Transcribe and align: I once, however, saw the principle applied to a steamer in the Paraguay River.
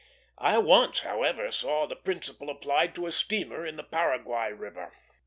I 0.39 0.57
once, 0.57 1.01
however, 1.01 1.51
saw 1.51 1.85
the 1.85 1.95
principle 1.95 2.49
applied 2.49 2.95
to 2.95 3.05
a 3.05 3.11
steamer 3.11 3.67
in 3.67 3.75
the 3.75 3.83
Paraguay 3.83 4.51
River. 4.51 4.91